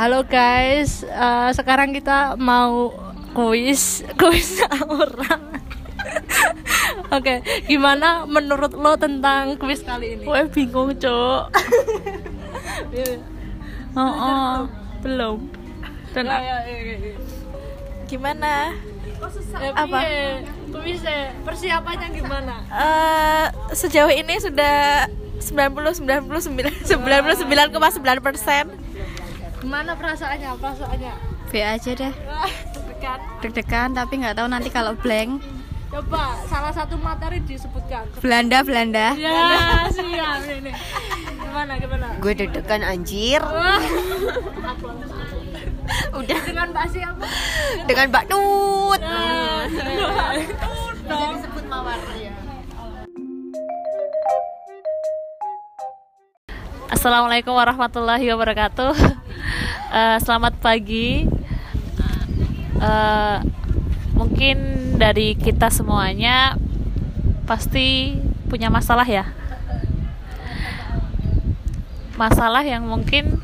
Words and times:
Halo 0.00 0.24
guys, 0.24 1.04
uh, 1.04 1.52
sekarang 1.52 1.92
kita 1.92 2.32
mau 2.40 2.88
kuis 3.36 4.00
kuis 4.20 4.64
orang. 4.88 5.60
Oke, 7.12 7.12
okay, 7.12 7.36
gimana 7.68 8.24
menurut 8.24 8.72
lo 8.72 8.96
tentang 8.96 9.60
kuis 9.60 9.84
kali 9.84 10.16
ini? 10.16 10.24
Gue 10.24 10.48
bingung, 10.48 10.96
Cok. 10.96 11.52
oh, 14.00 14.00
oh, 14.00 14.56
belum. 15.04 15.36
Dan 16.16 16.32
ya, 16.32 16.48
ya, 16.48 16.56
ya, 16.64 16.96
ya. 16.96 17.14
Gimana? 18.08 18.72
Eh, 18.72 19.72
apa? 19.76 19.98
Kuisnya 20.80 21.36
persiapannya 21.44 22.08
gimana? 22.16 22.64
Uh, 22.72 23.52
sejauh 23.76 24.08
ini 24.08 24.40
sudah 24.40 25.12
90 25.44 26.08
99 26.08 26.88
99,9 26.88 28.24
persen. 28.24 28.80
Gimana 29.60 29.92
perasaannya? 29.92 30.56
Perasaannya? 30.56 31.12
B 31.52 31.60
aja 31.60 31.90
deh. 31.92 32.12
Deg-degan. 32.72 33.20
Deg-degan 33.44 33.88
tapi 33.92 34.12
nggak 34.24 34.40
tahu 34.40 34.48
nanti 34.48 34.72
kalau 34.72 34.96
blank. 34.96 35.44
Coba 35.90 36.38
salah 36.46 36.72
satu 36.72 36.96
materi 36.96 37.42
disebutkan. 37.44 38.06
Belanda, 38.24 38.62
Belanda. 38.64 39.12
Ya, 39.18 39.84
siap 39.90 40.46
ini. 40.48 40.72
Gimana 41.36 41.76
gimana? 41.76 42.06
Gue 42.22 42.32
deg-degan 42.32 42.80
anjir. 42.86 43.42
Udah 46.14 46.40
dengan 46.46 46.70
Mbak 46.70 46.86
siapa? 46.94 47.26
Dengan 47.84 48.06
Mbak 48.14 48.24
Tut. 48.30 49.00
Nah, 49.02 49.66
Bisa 49.68 51.26
disebut 51.36 51.64
mawar 51.66 51.98
ya. 52.16 52.32
Assalamualaikum 56.90 57.52
warahmatullahi 57.54 58.24
wabarakatuh. 58.30 59.19
Uh, 59.90 60.22
selamat 60.22 60.54
pagi. 60.62 61.26
Uh, 62.78 63.42
mungkin 64.14 64.56
dari 64.94 65.34
kita 65.34 65.66
semuanya 65.66 66.54
pasti 67.42 68.14
punya 68.46 68.70
masalah 68.70 69.02
ya. 69.02 69.26
Masalah 72.14 72.62
yang 72.62 72.86
mungkin 72.86 73.42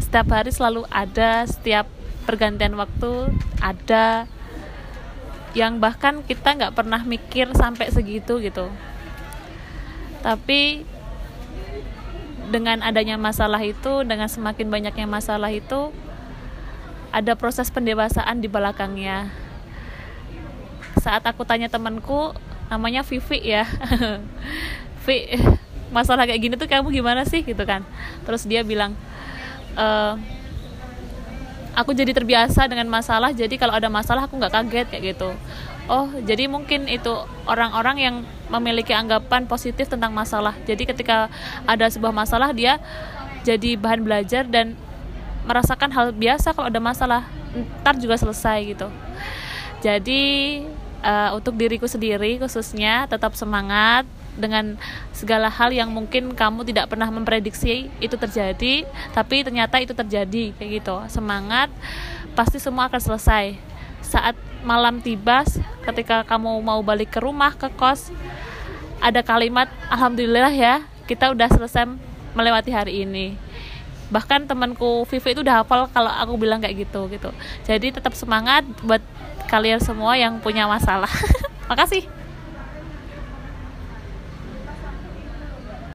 setiap 0.00 0.32
hari 0.32 0.48
selalu 0.48 0.88
ada, 0.88 1.44
setiap 1.44 1.84
pergantian 2.24 2.72
waktu 2.80 3.28
ada, 3.60 4.24
yang 5.52 5.76
bahkan 5.76 6.24
kita 6.24 6.56
nggak 6.56 6.72
pernah 6.72 7.04
mikir 7.04 7.52
sampai 7.52 7.92
segitu 7.92 8.40
gitu. 8.40 8.72
Tapi 10.24 10.88
dengan 12.52 12.84
adanya 12.84 13.16
masalah 13.16 13.64
itu, 13.64 14.04
dengan 14.04 14.28
semakin 14.28 14.68
banyaknya 14.68 15.08
masalah 15.08 15.48
itu, 15.48 15.88
ada 17.08 17.32
proses 17.32 17.72
pendewasaan 17.72 18.44
di 18.44 18.48
belakangnya. 18.52 19.32
Saat 21.00 21.24
aku 21.24 21.48
tanya 21.48 21.72
temanku, 21.72 22.36
namanya 22.68 23.00
Vivi 23.08 23.40
ya, 23.40 23.64
Vi, 25.08 25.40
masalah 25.88 26.28
kayak 26.28 26.40
gini 26.40 26.54
tuh 26.60 26.68
kamu 26.68 26.92
gimana 26.92 27.24
sih 27.24 27.40
gitu 27.40 27.64
kan? 27.64 27.82
Terus 28.28 28.44
dia 28.44 28.60
bilang, 28.62 28.92
e, 29.74 29.86
aku 31.72 31.96
jadi 31.96 32.12
terbiasa 32.12 32.68
dengan 32.68 32.86
masalah, 32.92 33.32
jadi 33.32 33.56
kalau 33.56 33.74
ada 33.74 33.88
masalah 33.88 34.28
aku 34.28 34.36
nggak 34.36 34.52
kaget 34.52 34.86
kayak 34.92 35.04
gitu. 35.16 35.32
Oh, 35.92 36.08
jadi 36.24 36.48
mungkin 36.48 36.88
itu 36.88 37.12
orang-orang 37.44 37.96
yang 38.00 38.16
memiliki 38.48 38.96
anggapan 38.96 39.44
positif 39.44 39.92
tentang 39.92 40.16
masalah. 40.16 40.56
Jadi 40.64 40.88
ketika 40.88 41.28
ada 41.68 41.84
sebuah 41.84 42.16
masalah 42.16 42.48
dia 42.56 42.80
jadi 43.44 43.76
bahan 43.76 44.00
belajar 44.00 44.48
dan 44.48 44.72
merasakan 45.44 45.92
hal 45.92 46.16
biasa 46.16 46.56
kalau 46.56 46.72
ada 46.72 46.80
masalah, 46.80 47.28
ntar 47.84 48.00
juga 48.00 48.16
selesai 48.16 48.72
gitu. 48.72 48.88
Jadi 49.84 50.64
uh, 51.04 51.36
untuk 51.36 51.60
diriku 51.60 51.84
sendiri 51.84 52.40
khususnya 52.40 53.04
tetap 53.04 53.36
semangat 53.36 54.08
dengan 54.32 54.80
segala 55.12 55.52
hal 55.52 55.76
yang 55.76 55.92
mungkin 55.92 56.32
kamu 56.32 56.64
tidak 56.64 56.88
pernah 56.88 57.12
memprediksi 57.12 57.92
itu 58.00 58.16
terjadi, 58.16 58.88
tapi 59.12 59.44
ternyata 59.44 59.76
itu 59.76 59.92
terjadi 59.92 60.56
kayak 60.56 60.70
gitu. 60.80 60.96
Semangat, 61.12 61.68
pasti 62.32 62.56
semua 62.56 62.88
akan 62.88 63.02
selesai. 63.02 63.60
Saat 64.00 64.40
malam 64.64 65.04
tiba 65.04 65.44
ketika 65.82 66.22
kamu 66.26 66.62
mau 66.62 66.80
balik 66.80 67.14
ke 67.14 67.18
rumah 67.18 67.54
ke 67.54 67.66
kos 67.74 68.14
ada 69.02 69.20
kalimat 69.20 69.66
alhamdulillah 69.90 70.54
ya 70.54 70.86
kita 71.10 71.34
udah 71.34 71.48
selesai 71.50 71.90
melewati 72.32 72.70
hari 72.72 73.04
ini. 73.04 73.36
Bahkan 74.12 74.44
temanku 74.44 75.08
Vivi 75.08 75.32
itu 75.32 75.40
udah 75.40 75.64
hafal 75.64 75.88
kalau 75.88 76.12
aku 76.12 76.36
bilang 76.36 76.60
kayak 76.60 76.88
gitu 76.88 77.08
gitu. 77.08 77.32
Jadi 77.64 77.96
tetap 77.96 78.12
semangat 78.12 78.64
buat 78.84 79.00
kalian 79.48 79.80
semua 79.80 80.16
yang 80.16 80.40
punya 80.40 80.68
masalah. 80.68 81.08
Makasih 81.70 82.04